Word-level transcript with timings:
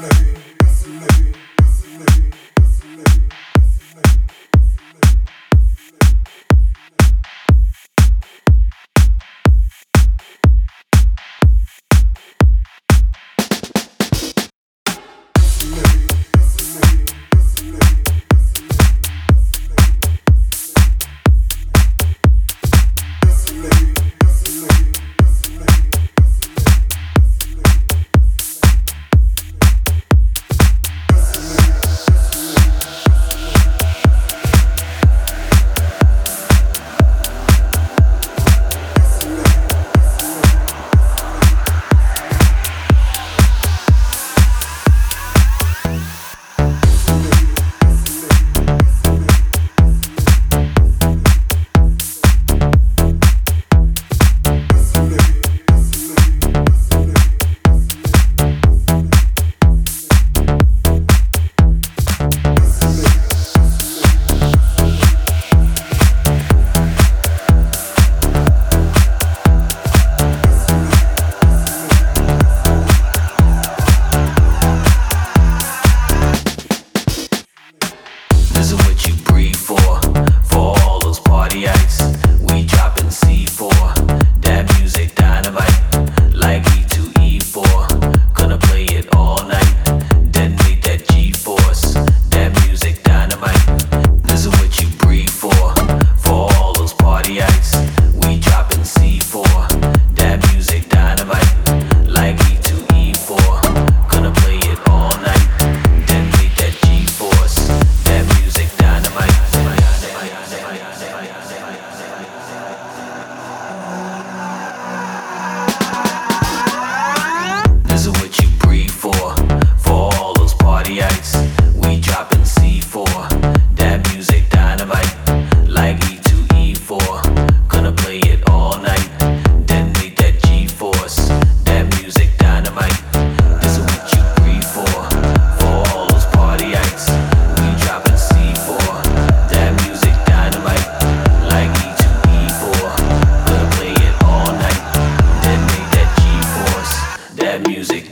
late. 0.00 0.37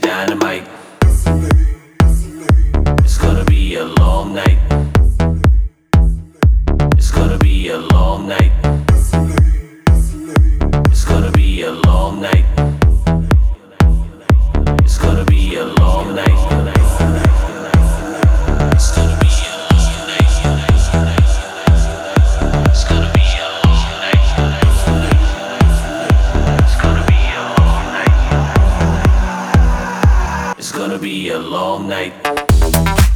dynamite. 0.07 0.65
It's 3.03 3.17
gonna 3.17 3.43
be 3.43 3.75
a 3.75 3.83
long 3.83 4.33
night. 4.33 4.57
It's 6.95 7.11
gonna 7.11 7.37
be 7.37 7.67
a 7.67 7.77
long 7.77 8.29
night. 8.29 8.53
It's 10.87 11.03
gonna 11.03 11.31
be 11.31 11.63
a 11.63 11.71
long 11.71 12.21
night. 12.21 12.45
It's 14.85 14.97
gonna 14.97 15.25
be 15.25 15.55
a 15.57 15.65
long 15.65 16.15
night. 16.15 16.46
gonna 30.77 30.99
be 30.99 31.29
a 31.29 31.39
long 31.39 31.87
night. 31.87 33.06